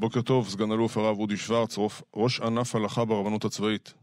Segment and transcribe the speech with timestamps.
[0.00, 1.76] בוקר טוב, סגן אלוף הרב אודי שוורץ,
[2.14, 3.94] ראש ענף הלכה ברבנות הצבאית.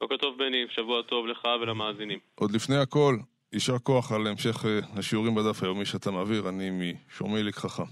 [0.00, 2.18] בוקר טוב בני, שבוע טוב לך ולמאזינים.
[2.34, 3.18] עוד לפני הכל,
[3.52, 7.82] יישר כוח על המשך אה, השיעורים בדף היומי שאתה מעביר, אני משומעי לקחך.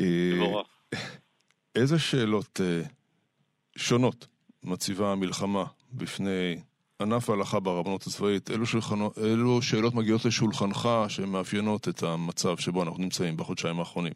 [0.00, 0.66] מבורך.
[1.74, 2.82] איזה שאלות אה,
[3.76, 4.26] שונות
[4.64, 6.60] מציבה המלחמה בפני
[7.00, 8.50] ענף ההלכה ברבנות הצבאית?
[8.50, 14.12] אילו, שולחנו, אילו שאלות מגיעות לשולחנך שמאפיינות את המצב שבו אנחנו נמצאים בחודשיים האחרונים?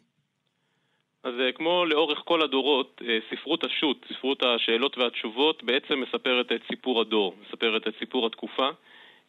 [1.23, 6.61] אז אה, כמו לאורך כל הדורות, אה, ספרות השו"ת, ספרות השאלות והתשובות, בעצם מספרת את
[6.67, 8.69] סיפור הדור, מספרת את סיפור התקופה.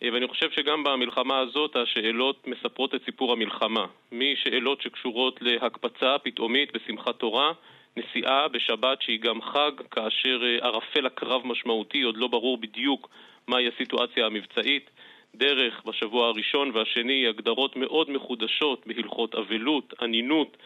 [0.03, 3.87] אה, ואני חושב שגם במלחמה הזאת השאלות מספרות את סיפור המלחמה.
[4.13, 7.53] משאלות שקשורות להקפצה פתאומית בשמחת תורה,
[7.97, 13.09] נסיעה בשבת שהיא גם חג, כאשר ערפל הקרב משמעותי, עוד לא ברור בדיוק
[13.49, 14.91] מהי הסיטואציה המבצעית.
[15.35, 20.57] דרך בשבוע הראשון והשני הגדרות מאוד מחודשות בהלכות אבלות, אנינות,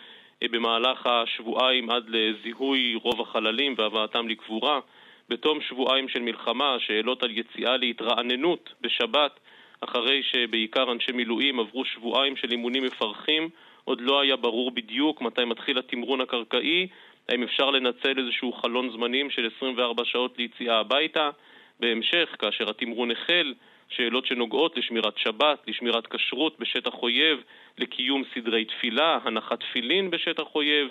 [0.44, 4.80] במהלך השבועיים עד לזיהוי רוב החללים והבאתם לקבורה.
[5.28, 9.40] בתום שבועיים של מלחמה, שאלות על יציאה להתרעננות בשבת,
[9.80, 13.48] אחרי שבעיקר אנשי מילואים עברו שבועיים של אימונים מפרכים,
[13.84, 16.88] עוד לא היה ברור בדיוק מתי מתחיל התמרון הקרקעי,
[17.28, 21.30] האם אפשר לנצל איזשהו חלון זמנים של 24 שעות ליציאה הביתה.
[21.80, 23.54] בהמשך, כאשר התמרון החל,
[23.88, 27.42] שאלות שנוגעות לשמירת שבת, לשמירת כשרות בשטח אויב,
[27.78, 30.88] לקיום סדרי תפילה, הנחת תפילין בשטח אויב,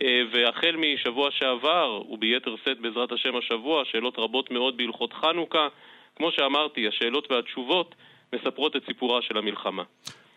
[0.00, 5.68] אה, והחל משבוע שעבר, וביתר שאת בעזרת השם השבוע, שאלות רבות מאוד בהלכות חנוכה.
[6.16, 7.94] כמו שאמרתי, השאלות והתשובות
[8.34, 9.82] מספרות את סיפורה של המלחמה.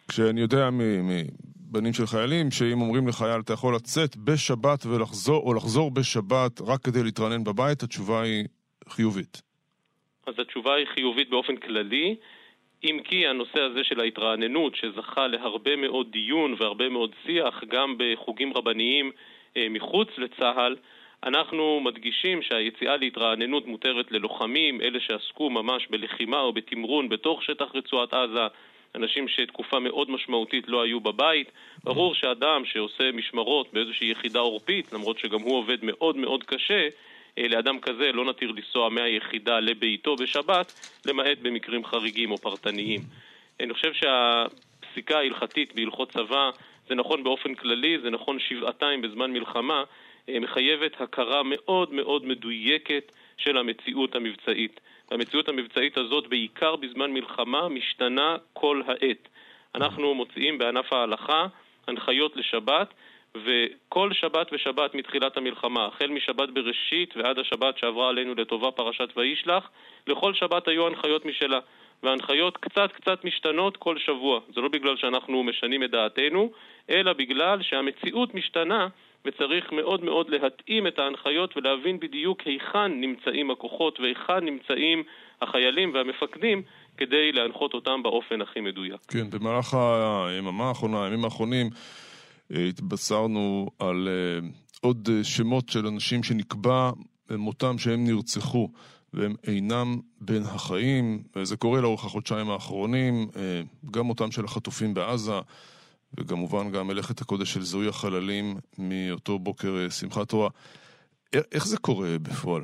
[0.08, 5.92] כשאני יודע מבנים של חיילים, שאם אומרים לחייל אתה יכול לצאת בשבת ולחזור, או לחזור
[5.92, 8.46] בשבת רק כדי להתרענן בבית, התשובה היא
[8.90, 9.42] חיובית.
[10.28, 12.16] אז התשובה היא חיובית באופן כללי,
[12.84, 18.54] אם כי הנושא הזה של ההתרעננות, שזכה להרבה מאוד דיון והרבה מאוד שיח, גם בחוגים
[18.54, 19.12] רבניים
[19.58, 20.76] אה, מחוץ לצה"ל,
[21.24, 28.14] אנחנו מדגישים שהיציאה להתרעננות מותרת ללוחמים, אלה שעסקו ממש בלחימה או בתמרון בתוך שטח רצועת
[28.14, 28.48] עזה,
[28.96, 31.52] אנשים שתקופה מאוד משמעותית לא היו בבית.
[31.84, 36.88] ברור שאדם שעושה משמרות באיזושהי יחידה עורפית, למרות שגם הוא עובד מאוד מאוד קשה,
[37.38, 40.74] לאדם כזה לא נתיר לנסוע מהיחידה לביתו בשבת,
[41.06, 43.02] למעט במקרים חריגים או פרטניים.
[43.60, 46.50] אני חושב שהפסיקה ההלכתית בהלכות צבא
[46.90, 49.84] זה נכון באופן כללי, זה נכון שבעתיים בזמן מלחמה,
[50.30, 54.80] אה, מחייבת הכרה מאוד מאוד מדויקת של המציאות המבצעית.
[55.12, 59.28] והמציאות המבצעית הזאת, בעיקר בזמן מלחמה, משתנה כל העת.
[59.76, 61.48] אנחנו מוציאים בענף ההלכה
[61.88, 62.94] הנחיות לשבת,
[63.36, 69.70] וכל שבת ושבת מתחילת המלחמה, החל משבת בראשית ועד השבת שעברה עלינו לטובה פרשת וישלח,
[70.08, 71.60] לכל שבת היו הנחיות משלה.
[72.04, 74.40] וההנחיות קצת קצת משתנות כל שבוע.
[74.56, 76.52] זה לא בגלל שאנחנו משנים את דעתנו,
[76.90, 78.88] אלא בגלל שהמציאות משתנה
[79.26, 85.04] וצריך מאוד מאוד להתאים את ההנחיות ולהבין בדיוק היכן נמצאים הכוחות והיכן נמצאים
[85.42, 86.62] החיילים והמפקדים
[86.98, 89.02] כדי להנחות אותם באופן הכי מדויק.
[89.08, 91.70] כן, במהלך היממה האחרונה, הימים האחרונים,
[92.70, 94.48] התבשרנו על אה,
[94.82, 96.92] עוד אה, שמות של אנשים שנקבע
[97.30, 98.70] מותם שהם נרצחו
[99.14, 103.28] והם אינם בין החיים, וזה קורה לאורך החודשיים האחרונים,
[103.92, 105.40] גם מותם של החטופים בעזה,
[106.18, 110.50] וכמובן גם מלאכת הקודש של זיהוי החללים מאותו בוקר שמחת תורה.
[111.34, 112.64] איך זה קורה בפועל?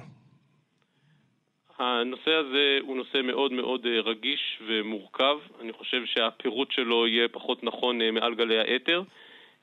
[1.80, 5.38] הנושא הזה הוא נושא מאוד מאוד רגיש ומורכב.
[5.62, 9.04] אני חושב שהפירוט שלו יהיה פחות נכון מעל גלי האתר.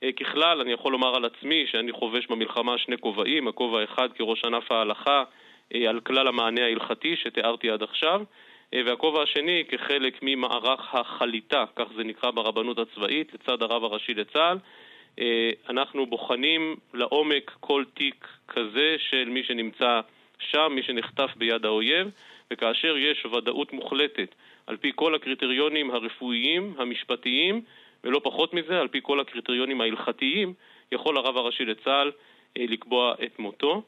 [0.03, 4.45] אה, ככלל, אני יכול לומר על עצמי שאני חובש במלחמה שני כובעים, הכובע האחד כראש
[4.45, 5.23] ענף ההלכה
[5.75, 8.21] אה, על כלל המענה ההלכתי שתיארתי עד עכשיו,
[8.73, 14.57] אה, והכובע השני כחלק ממערך החליטה, כך זה נקרא ברבנות הצבאית, לצד הרב הראשי לצה"ל.
[15.69, 20.01] אנחנו בוחנים לעומק כל תיק כזה של מי שנמצא
[20.39, 22.07] שם, מי שנחטף ביד האויב,
[22.51, 24.35] וכאשר יש ודאות מוחלטת
[24.67, 27.61] על פי כל הקריטריונים הרפואיים, המשפטיים,
[28.05, 30.53] ולא פחות מזה, על פי כל הקריטריונים ההלכתיים,
[30.91, 32.11] יכול הרב הראשי לצה"ל
[32.57, 33.83] אה, לקבוע את מותו.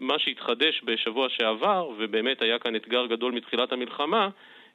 [0.00, 4.28] מה שהתחדש בשבוע שעבר, ובאמת היה כאן אתגר גדול מתחילת המלחמה,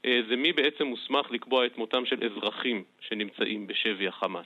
[0.06, 4.46] אה, זה מי בעצם מוסמך לקבוע את מותם של אזרחים שנמצאים בשבי החמאס.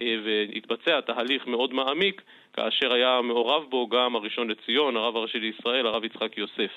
[0.00, 2.22] אה, והתבצע תהליך מאוד מעמיק,
[2.52, 6.70] כאשר היה מעורב בו גם הראשון לציון, הרב הראשי לישראל, הרב יצחק יוסף.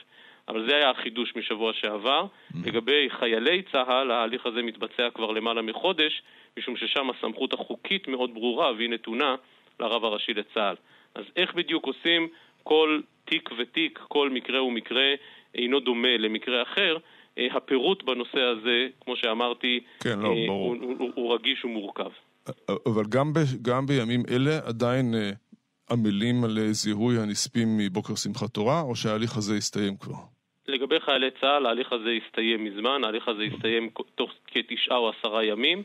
[0.47, 2.25] אבל זה היה החידוש משבוע שעבר.
[2.25, 2.57] Mm-hmm.
[2.67, 6.21] לגבי חיילי צה"ל, ההליך הזה מתבצע כבר למעלה מחודש,
[6.57, 9.35] משום ששם הסמכות החוקית מאוד ברורה והיא נתונה
[9.79, 10.75] לרב הראשי לצה"ל.
[11.15, 12.27] אז איך בדיוק עושים
[12.63, 15.13] כל תיק ותיק, כל מקרה ומקרה
[15.55, 16.97] אינו דומה למקרה אחר,
[17.37, 22.09] אה, הפירוט בנושא הזה, כמו שאמרתי, כן, לא, אה, הוא, הוא, הוא רגיש ומורכב.
[22.85, 25.31] אבל גם, ב, גם בימים אלה עדיין אה,
[25.91, 30.13] עמלים על זיהוי הנספים מבוקר שמחת תורה, או שההליך הזה הסתיים כבר?
[30.67, 35.83] לגבי חיילי צה"ל, ההליך הזה הסתיים מזמן, ההליך הזה הסתיים תוך כתשעה או עשרה ימים.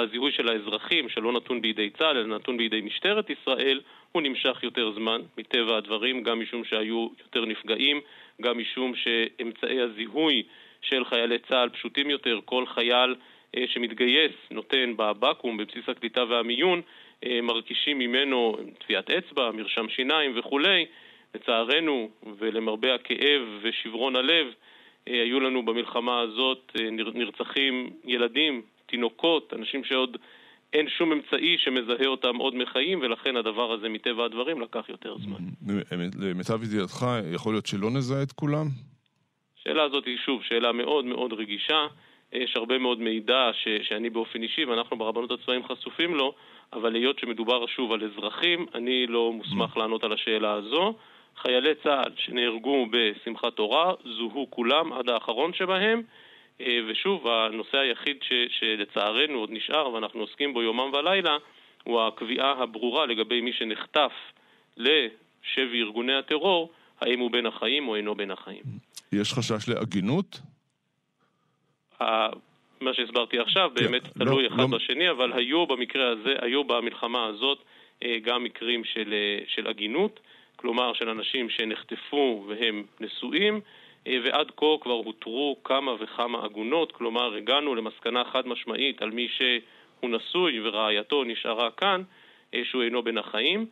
[0.00, 3.80] הזיהוי של האזרחים, שלא נתון בידי צה"ל, אלא נתון בידי משטרת ישראל,
[4.12, 8.00] הוא נמשך יותר זמן, מטבע הדברים, גם משום שהיו יותר נפגעים,
[8.42, 10.42] גם משום שאמצעי הזיהוי
[10.82, 12.40] של חיילי צה"ל פשוטים יותר.
[12.44, 13.14] כל חייל
[13.56, 16.80] אה, שמתגייס נותן בבקו"ם, בבסיס הקליטה והמיון,
[17.24, 20.86] אה, מרכישים ממנו טביעת אצבע, מרשם שיניים וכולי.
[21.34, 24.46] לצערנו, ולמרבה הכאב ושברון הלב,
[25.08, 26.72] אה, היו לנו במלחמה הזאת
[27.14, 28.62] נרצחים ילדים,
[28.92, 30.16] תינוקות, אנשים שעוד
[30.72, 35.38] אין שום אמצעי שמזהה אותם עוד מחיים, ולכן הדבר הזה מטבע הדברים לקח יותר זמן.
[36.20, 38.66] למיטב ידיעתך, יכול להיות שלא נזהה את כולם?
[39.58, 41.86] השאלה הזאת היא שוב שאלה מאוד מאוד רגישה.
[42.32, 46.34] יש הרבה מאוד מידע ש, שאני באופן אישי, ואנחנו ברבנות הצבאיים חשופים לו,
[46.72, 50.94] אבל היות שמדובר שוב על אזרחים, אני לא מוסמך לענות על השאלה הזו.
[51.36, 56.02] חיילי צה"ל שנהרגו בשמחת תורה, זוהו כולם עד האחרון שבהם,
[56.60, 61.36] ושוב, הנושא היחיד ש, שלצערנו עוד נשאר ואנחנו עוסקים בו יומם ולילה,
[61.84, 64.12] הוא הקביעה הברורה לגבי מי שנחטף
[64.76, 68.62] לשבי ארגוני הטרור, האם הוא בין החיים או אינו בין החיים.
[69.12, 70.40] יש חשש לעגינות?
[72.80, 74.66] מה שהסברתי עכשיו כן, באמת לא, תלוי אחד לא...
[74.66, 77.58] בשני, אבל היו במקרה הזה, היו במלחמה הזאת
[78.04, 80.20] אה, גם מקרים של, אה, של עגינות,
[80.56, 83.60] כלומר של אנשים שנחטפו והם נשואים, אה,
[84.06, 90.10] ועד כה כבר הותרו כמה וכמה עגונות, כלומר הגענו למסקנה חד משמעית על מי שהוא
[90.10, 92.02] נשוי ורעייתו נשארה כאן,
[92.64, 93.66] שהוא אינו בין החיים.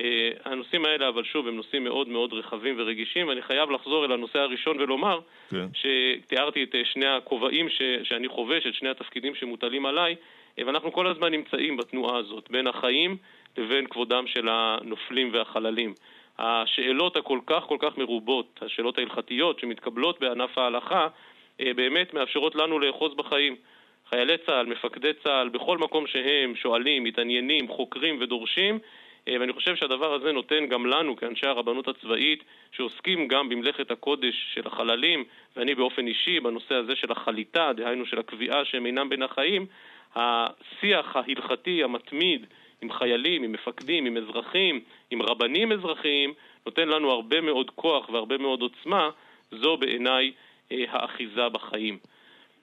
[0.00, 4.12] אה, הנושאים האלה, אבל שוב, הם נושאים מאוד מאוד רחבים ורגישים, ואני חייב לחזור אל
[4.12, 5.20] הנושא הראשון ולומר
[5.50, 5.66] כן.
[5.74, 10.16] שתיארתי את אה, שני הכובעים ש, שאני חובש, את שני התפקידים שמוטלים עליי,
[10.58, 13.16] אה, ואנחנו כל הזמן נמצאים בתנועה הזאת, בין החיים
[13.58, 15.94] לבין כבודם של הנופלים והחללים.
[16.38, 21.08] השאלות הכל כך כל כך מרובות, השאלות ההלכתיות שמתקבלות בענף ההלכה,
[21.58, 23.56] באמת מאפשרות לנו לאחוז בחיים.
[24.08, 28.78] חיילי צה"ל, מפקדי צה"ל, בכל מקום שהם שואלים, מתעניינים, חוקרים ודורשים,
[29.28, 34.34] אה, ואני חושב שהדבר הזה נותן גם לנו, כאנשי הרבנות הצבאית, שעוסקים גם במלאכת הקודש
[34.54, 35.24] של החללים,
[35.56, 39.66] ואני באופן אישי בנושא הזה של החליטה, דהיינו של הקביעה שהם אינם בין החיים,
[40.14, 42.46] השיח ההלכתי המתמיד
[42.82, 44.80] עם חיילים, עם מפקדים, עם אזרחים,
[45.14, 46.34] עם רבנים אזרחיים,
[46.66, 49.10] נותן לנו הרבה מאוד כוח והרבה מאוד עוצמה,
[49.50, 50.32] זו בעיניי
[50.72, 51.98] אה, האחיזה בחיים.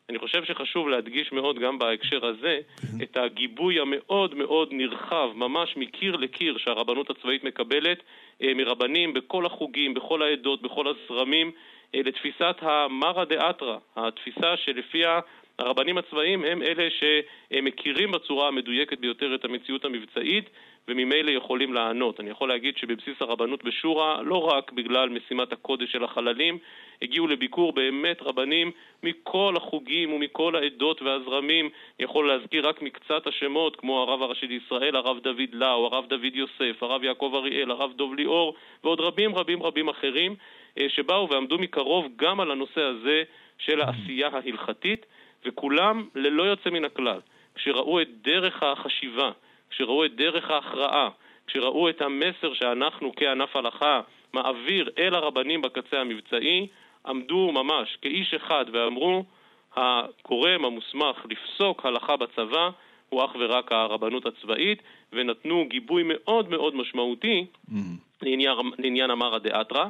[0.09, 3.03] אני חושב שחשוב להדגיש מאוד גם בהקשר הזה כן.
[3.03, 7.97] את הגיבוי המאוד מאוד נרחב, ממש מקיר לקיר, שהרבנות הצבאית מקבלת
[8.41, 11.51] אה, מרבנים בכל החוגים, בכל העדות, בכל הזרמים,
[11.95, 15.19] אה, לתפיסת המרא דאתרא, התפיסה שלפיה
[15.61, 20.49] הרבנים הצבאיים הם אלה שמכירים בצורה המדויקת ביותר את המציאות המבצעית
[20.87, 22.19] וממילא יכולים לענות.
[22.19, 26.57] אני יכול להגיד שבבסיס הרבנות בשורא, לא רק בגלל משימת הקודש של החללים,
[27.01, 28.71] הגיעו לביקור באמת רבנים
[29.03, 31.65] מכל החוגים ומכל העדות והזרמים.
[31.65, 36.35] אני יכול להזכיר רק מקצת השמות, כמו הרב הראשי לישראל, הרב דוד לאו, הרב דוד
[36.35, 40.35] יוסף, הרב יעקב אריאל, הרב דוב ליאור, ועוד רבים רבים רבים אחרים,
[40.79, 43.23] אה, שבאו ועמדו מקרוב גם על הנושא הזה
[43.57, 45.05] של העשייה ההלכתית,
[45.45, 47.19] וכולם, ללא יוצא מן הכלל,
[47.55, 49.31] כשראו את דרך החשיבה,
[49.69, 51.09] כשראו את דרך ההכרעה,
[51.47, 54.01] כשראו את המסר שאנחנו כענף הלכה
[54.33, 56.67] מעביר אל הרבנים בקצה המבצעי,
[57.05, 59.23] עמדו ממש כאיש אחד ואמרו,
[59.75, 62.69] הגורם המוסמך לפסוק הלכה בצבא
[63.09, 64.81] הוא אך ורק הרבנות הצבאית,
[65.13, 67.75] ונתנו גיבוי מאוד מאוד משמעותי mm-hmm.
[68.21, 69.85] לעניין, לעניין אמרא דאתרא.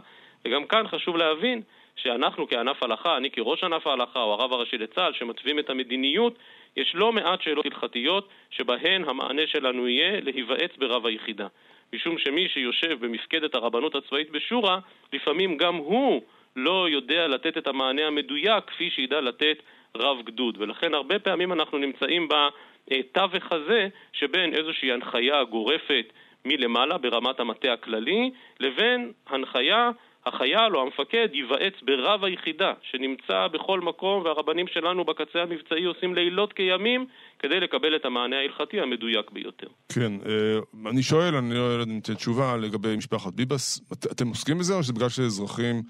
[0.46, 1.62] וגם כאן חשוב להבין
[2.04, 6.36] שאנחנו כענף הלכה, אני כראש ענף ההלכה או הרב הראשי לצה"ל, שמתווים את המדיניות,
[6.78, 11.48] יש לא מעט שאלות הלכתיות שבהן המענה שלנו יהיה להיוועץ ברב היחידה.
[11.94, 14.78] משום שמי שיושב במפקדת הרבנות הצבאית בשורא,
[15.14, 16.22] לפעמים גם הוא
[16.56, 19.58] לא יודע לתת את המענה המדויק כפי שידע לתת
[19.96, 20.58] רב גדוד.
[20.60, 26.06] ולכן הרבה פעמים אנחנו נמצאים בתווך הזה שבין איזושהי הנחיה גורפת
[26.46, 29.90] מלמעלה ברמת המטה הכללי, לבין הנחיה
[30.26, 36.54] החייל או המפקד ייוועץ ברב היחידה שנמצא בכל מקום והרבנים שלנו בקצה המבצעי עושים לילות
[36.54, 37.06] כימים
[37.40, 39.68] כדי לקבל את המענה ההלכתי המדויק ביותר.
[39.96, 44.58] כן, אה, אני שואל, אני לא יודע אם תהיה תשובה לגבי משפחת ביבס, אתם עוסקים
[44.58, 45.82] בזה או שזה בגלל שאזרחים...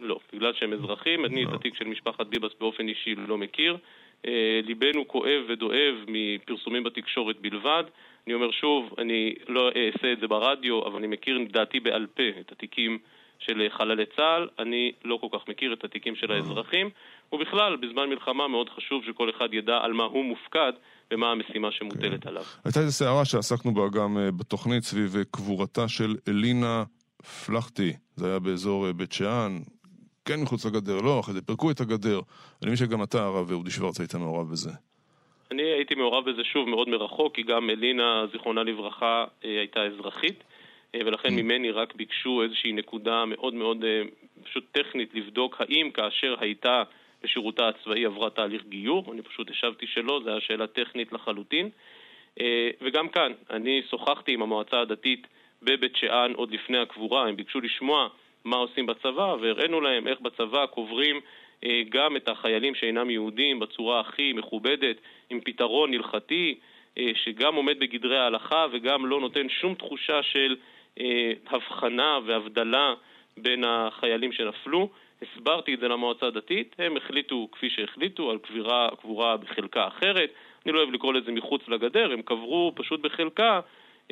[0.00, 1.54] לא, בגלל שהם אזרחים, אני את לא.
[1.54, 3.76] התיק של משפחת ביבס באופן אישי לא מכיר.
[4.26, 7.84] אה, ליבנו כואב ודואב מפרסומים בתקשורת בלבד.
[8.26, 12.22] אני אומר שוב, אני לא אעשה את זה ברדיו, אבל אני מכיר דעתי בעל פה
[12.40, 12.98] את התיקים
[13.38, 16.90] של חללי צה"ל, אני לא כל כך מכיר את התיקים של האזרחים,
[17.32, 20.72] ובכלל, בזמן מלחמה מאוד חשוב שכל אחד ידע על מה הוא מופקד,
[21.10, 22.28] ומה המשימה שמוטלת כן.
[22.28, 22.42] עליו.
[22.64, 26.84] הייתה איזו סערה שעסקנו בה גם אה, בתוכנית סביב אה, קבורתה של אלינה
[27.46, 29.58] פלחטי, זה היה באזור בית שאן,
[30.24, 32.20] כן מחוץ לגדר, לא, אחרי זה פירקו את הגדר.
[32.62, 34.70] אני מבין שגם אתה, הרב אודי שוורץ, היית מעורב בזה.
[35.50, 40.44] אני הייתי מעורב בזה שוב מאוד מרחוק, כי גם אלינה, זיכרונה לברכה, הייתה אזרחית.
[40.96, 41.42] אה, ולכן mm.
[41.42, 44.02] ממני רק ביקשו איזושהי נקודה מאוד מאוד אה,
[44.44, 46.82] פשוט טכנית לבדוק האם כאשר הייתה
[47.22, 51.70] בשירותה הצבאי עברה תהליך גיור, אני פשוט השבתי שלא, זו הייתה שאלה טכנית לחלוטין.
[52.40, 55.26] אה, וגם כאן, אני שוחחתי עם המועצה הדתית
[55.62, 58.08] בבית שאן עוד לפני הקבורה, הם ביקשו לשמוע
[58.44, 61.20] מה עושים בצבא, והראינו להם איך בצבא קוברים
[61.88, 64.96] גם את החיילים שאינם יהודים בצורה הכי מכובדת,
[65.30, 66.58] עם פתרון הלכתי,
[67.14, 70.75] שגם עומד בגדרי ההלכה וגם לא נותן שום תחושה של אה,
[71.50, 72.94] הבחנה והבדלה
[73.36, 74.88] בין החיילים שנפלו.
[75.22, 80.30] הסברתי את זה למועצה הדתית, הם החליטו כפי שהחליטו על קבירה, קבורה בחלקה אחרת.
[80.66, 83.60] אני לא אוהב לקרוא לזה מחוץ לגדר, הם קברו פשוט בחלקה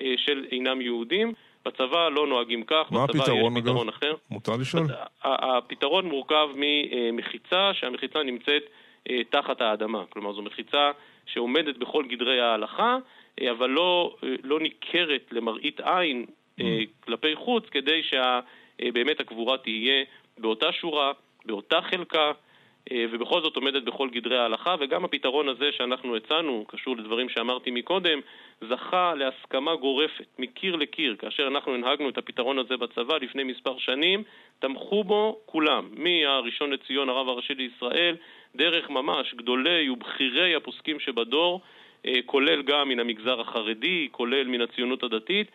[0.01, 1.33] אה, של אינם יהודים.
[1.67, 3.97] בצבא לא נוהגים כך, מה בצבא הפתרון, יש פתרון אגב?
[3.97, 4.15] אחר.
[4.31, 4.87] מותר לשאול?
[5.23, 8.63] הפתרון מורכב ממחיצה, שהמחיצה נמצאת
[9.11, 10.05] אה, תחת האדמה.
[10.11, 10.91] כלומר, זו מחיצה
[11.27, 12.97] שעומדת בכל גדרי ההלכה,
[13.51, 16.33] אבל לא, לא ניכרת למראית עין אה,
[17.01, 20.05] כלפי חוץ, כדי שבאמת הקבורה תהיה
[20.39, 21.13] באותה שורה,
[21.45, 22.33] באותה חלקה,
[22.93, 27.71] אה, ובכל זאת עומדת בכל גדרי ההלכה, וגם הפתרון הזה שאנחנו הצענו, קשור לדברים שאמרתי
[27.71, 28.21] מקודם,
[28.61, 31.17] זכה להסכמה גורפת, מקיר לקיר.
[31.19, 34.23] כאשר אנחנו הנהגנו את הפתרון הזה בצבא לפני מספר שנים,
[34.59, 38.17] תמכו בו כולם, מהראשון לציון, הרב הראשי לישראל,
[38.57, 41.84] דרך ממש גדולי ובכירי הפוסקים שבדור, אה,
[42.27, 45.51] כולל גם מן המגזר החרדי, כולל מן הציונות הדתית,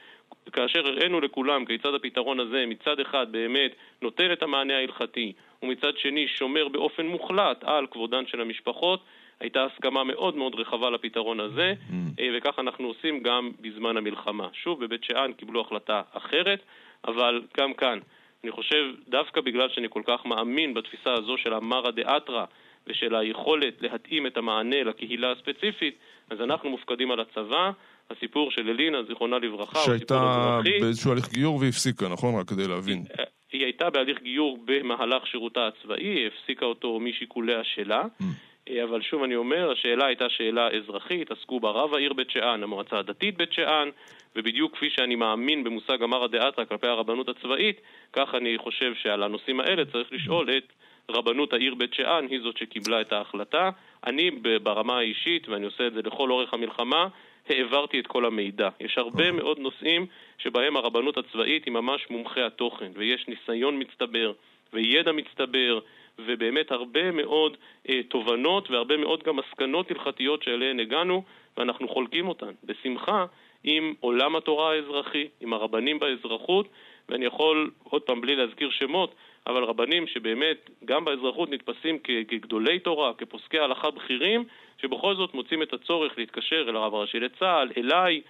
[0.51, 6.27] כאשר הראינו לכולם כיצד הפתרון הזה מצד אחד באמת נותן את המענה ההלכתי ומצד שני
[6.27, 9.03] שומר באופן מוחלט על כבודן של המשפחות,
[9.39, 11.94] הייתה הסכמה מאוד מאוד רחבה לפתרון הזה, mm.
[12.20, 14.48] אה, וכך אנחנו עושים גם בזמן המלחמה.
[14.53, 16.60] שוב, בבית שאן קיבלו החלטה אחרת,
[17.08, 18.00] אבל גם כאן,
[18.44, 22.46] אני חושב, דווקא בגלל שאני כל כך מאמין בתפיסה הזו של המרא דאתרא
[22.88, 25.98] ושל היכולת להתאים את המענה לקהילה הספציפית,
[26.29, 27.71] אז אנחנו מופקדים על הצבא,
[28.09, 32.39] הסיפור של אלינה, זיכרונה לברכה, שהייתה באיזשהו הליך גיור והפסיקה, נכון?
[32.39, 33.03] רק כדי להבין.
[33.17, 38.03] היא, היא הייתה בהליך גיור במהלך שירותה הצבאי, היא הפסיקה אותו משיקוליה שלה.
[38.03, 38.24] Mm.
[38.69, 42.63] אה, אבל שוב אני אומר, השאלה הייתה שאלה אזרחית, עסקו בה רב העיר בית שאן,
[42.63, 43.89] המועצה הדתית בית שאן,
[44.36, 47.81] ובדיוק כפי שאני מאמין במושג אמרא דאתרא כלפי הרבנות הצבאית,
[48.13, 50.74] כך אני חושב שעל הנושאים האלה צריך לשאול את
[51.10, 53.70] רבנות העיר בית שאן, היא זאת שקיבלה את ההחלטה.
[54.06, 54.32] אני
[54.63, 57.08] ברמה האישית, ואני עושה את זה לכל אורך המלחמה,
[57.50, 58.70] העברתי את כל המידע.
[58.80, 59.32] יש הרבה אוקיי.
[59.32, 60.06] מאוד נושאים
[60.38, 64.32] שבהם הרבנות הצבאית היא ממש מומחי התוכן, ויש ניסיון מצטבר,
[64.74, 65.80] וידע מצטבר,
[66.20, 67.58] ובאמת הרבה מאוד
[67.89, 71.24] אה, תובנות והרבה מאוד גם מסקנות הלכתיות שאליהן הגענו,
[71.58, 73.25] ואנחנו חולקים אותן בשמחה
[73.63, 76.68] עם עולם התורה האזרחי, עם הרבנים באזרחות,
[77.10, 79.16] ואני יכול, עוד פעם, בלי להזכיר שמות,
[79.48, 84.43] אבל רבנים שבאמת גם באזרחות נתפסים כגדולי תורה, כפוסקי הלכה בכירים,
[84.81, 88.22] שבכל זאת מוצאים את הצורך להתקשר אל הרב הראשי לצה"ל, אליי,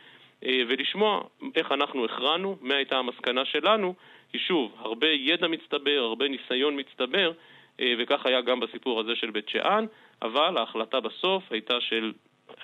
[0.45, 1.21] אה, ולשמוע
[1.55, 3.93] איך אנחנו הכרענו, מה הייתה המסקנה שלנו,
[4.31, 7.31] כי שוב, הרבה ידע מצטבר, הרבה ניסיון מצטבר,
[7.79, 9.85] אה, וכך היה גם בסיפור הזה של בית שאן,
[10.21, 12.11] אבל ההחלטה בסוף הייתה של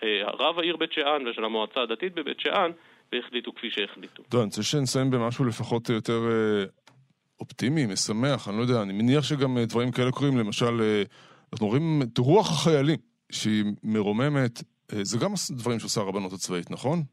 [0.03, 2.71] אה, רב העיר בית שאן ושל המועצה הדתית בבית שאן,
[3.13, 4.23] והחליטו כפי שהחליטו.
[4.29, 6.19] טוב, אני רוצה שנסיים במשהו לפחות יותר
[7.39, 11.03] אופטימי, משמח, אני לא יודע, אני מניח שגם דברים כאלה קורים, למשל,
[11.53, 12.97] אנחנו רואים את רוח החיילים.
[13.31, 14.63] שהיא מרוממת,
[14.93, 17.03] אה, זה גם דברים שעושה הרבנות הצבאית, נכון?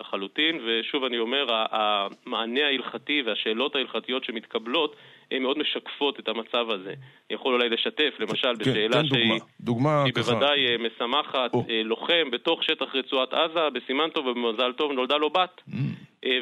[0.00, 4.96] לחלוטין, ושוב אני אומר, המענה ההלכתי והשאלות ההלכתיות שמתקבלות
[5.30, 6.90] הן מאוד משקפות את המצב הזה.
[6.90, 9.44] אני יכול אולי לשתף, למשל, כן, בשאלה כן, שהיא דוגמה.
[9.60, 10.32] דוגמה שהיא ככה.
[10.32, 11.64] בוודאי אה, משמחת, או.
[11.70, 15.60] אה, לוחם בתוך שטח רצועת עזה, בסימן טוב ובמזל טוב נולדה לו בת.
[15.68, 15.72] Mm.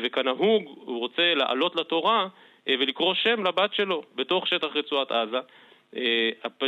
[0.05, 2.29] וכנהוג, הוא רוצה לעלות לתורה
[2.69, 5.39] ולקרוא שם לבת שלו בתוך שטח רצועת עזה.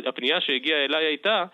[0.07, 1.45] הפנייה שהגיעה אליי הייתה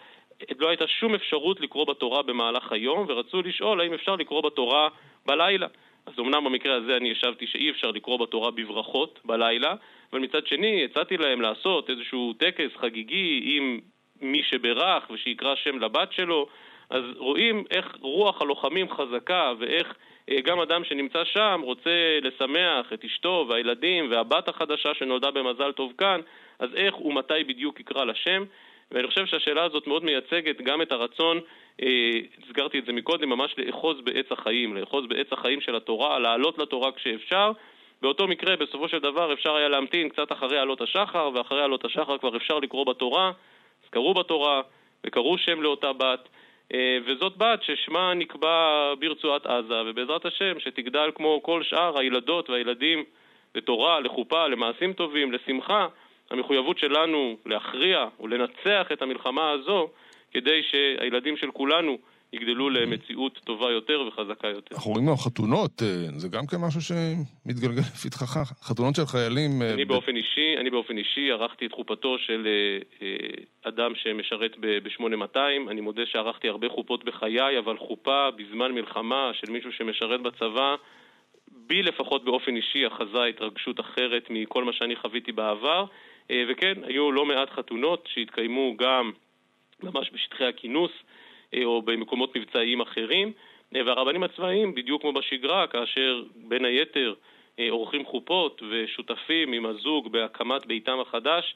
[0.58, 4.88] לא הייתה שום אפשרות לקרוא בתורה במהלך היום, ורצו לשאול האם אפשר לקרוא בתורה
[5.26, 5.66] בלילה.
[6.06, 9.74] אז אמנם במקרה הזה אני ישבתי שאי אפשר לקרוא בתורה בברכות בלילה,
[10.12, 13.80] אבל מצד שני הצעתי להם לעשות איזשהו טקס חגיגי עם
[14.20, 16.46] מי שברך ושיקרא שם לבת שלו,
[16.90, 19.92] אז רואים איך רוח הלוחמים חזקה ואיך אה,
[20.45, 26.21] גם אדם שנמצא שם רוצה לשמח את אשתו והילדים והבת החדשה שנולדה במזל טוב כאן,
[26.59, 28.45] אז איך ומתי בדיוק יקרא לשם.
[28.93, 31.40] ואני חושב שהשאלה הזאת מאוד מייצגת גם את הרצון,
[31.83, 32.11] אה,
[32.45, 36.93] הזכרתי את זה מקודם, ממש לאחוז בעץ החיים, לאחוז בעץ החיים של התורה, לעלות לתורה
[36.93, 37.52] כשאפשר.
[38.02, 42.19] באותו מקרה, בסופו של דבר, אפשר היה להמתין קצת אחרי עלות השחר, ואחרי עלות השחר
[42.19, 43.33] כבר אפשר לקרוא בתורה.
[43.85, 44.62] אז קראו בתורה,
[45.07, 46.28] וקראו שם לאותה בת,
[47.06, 53.04] וזאת בת ששמה נקבע ברצועת עזה, ובעזרת השם שתגדל כמו כל שאר הילדות והילדים
[53.54, 55.87] לתורה, לחופה, למעשים טובים, לשמחה.
[56.30, 59.88] המחויבות שלנו להכריע ולנצח את המלחמה הזו
[60.33, 61.99] כדי שהילדים של כולנו
[62.34, 64.74] יגדלו למציאות טובה יותר וחזקה יותר.
[64.74, 69.62] אנחנו רואים גם חתונות, אה, זה גם כן משהו שמתגלגל לפתחך, חתונות של חיילים.
[69.62, 72.46] אה, אני באופן אישי, אני באופן אישי ערכתי את חופתו של
[73.02, 73.08] אה,
[73.62, 79.72] אדם שמשרת ב-8200, אני מודה שערכתי הרבה חופות בחיי, אבל חופה בזמן מלחמה של מישהו
[79.72, 80.74] שמשרת בצבא,
[81.66, 85.84] בי לפחות באופן אישי אחזה התרגשות אחרת מכל מה שאני חוויתי בעבר,
[86.32, 89.12] וכן, היו לא מעט חתונות שהתקיימו גם
[89.82, 90.90] ממש בשטחי הכינוס.
[91.54, 93.32] אה, או במקומות מבצעיים אחרים,
[93.76, 97.14] אה, והרבנים הצבאיים, בדיוק כמו בשגרה, כאשר בין היתר
[97.58, 101.54] אה, עורכים חופות ושותפים עם הזוג בהקמת ביתם החדש,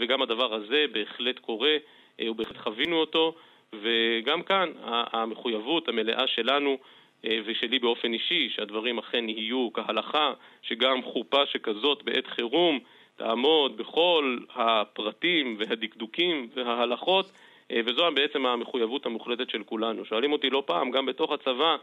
[0.00, 1.76] וגם הדבר הזה בהחלט קורה,
[2.22, 3.34] ובהחלט חווינו אותו,
[3.72, 6.78] וגם כאן המחויבות המלאה שלנו
[7.24, 12.78] ושלי באופן אישי, שהדברים אכן יהיו כהלכה, שגם חופה שכזאת בעת חירום
[13.16, 17.32] תעמוד בכל הפרטים והדקדוקים וההלכות
[17.72, 20.04] וזו בעצם המחויבות המוחלטת של כולנו.
[20.04, 21.76] שואלים אותי לא פעם, גם בתוך הצבא,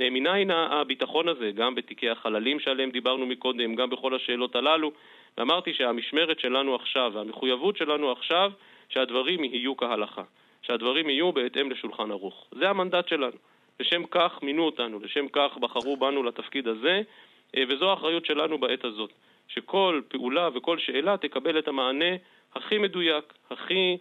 [0.00, 4.92] אה, מניין הביטחון הזה, גם בתיקי החללים שעליהם דיברנו מקודם, גם בכל השאלות הללו,
[5.38, 8.52] ואמרתי שהמשמרת שלנו עכשיו והמחויבות שלנו עכשיו,
[8.88, 10.22] שהדברים יהיו כהלכה,
[10.62, 12.46] שהדברים יהיו בהתאם לשולחן ערוך.
[12.52, 13.36] זה המנדט שלנו.
[13.80, 17.02] לשם כך מינו אותנו, לשם כך בחרו בנו לתפקיד הזה,
[17.56, 19.12] אה, וזו האחריות שלנו בעת הזאת.
[19.48, 22.16] שכל פעולה וכל שאלה תקבל את המענה
[22.54, 23.96] הכי מדויק, הכי אה,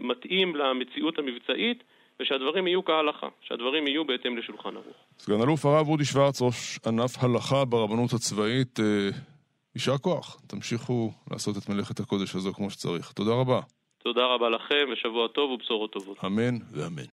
[0.00, 1.84] מתאים למציאות המבצעית,
[2.20, 4.96] ושהדברים יהיו כהלכה, שהדברים יהיו בהתאם לשולחן ערוך.
[5.18, 9.08] סגן אלוף הרב אודי שוורץ, ראש ענף הלכה ברבנות הצבאית, אה,
[9.74, 10.40] יישר כוח.
[10.46, 13.12] תמשיכו לעשות את מלאכת הקודש הזו כמו שצריך.
[13.12, 13.60] תודה רבה.
[13.98, 16.24] תודה רבה לכם, ושבוע טוב ובשורות טובות.
[16.24, 17.08] אמן ואמן.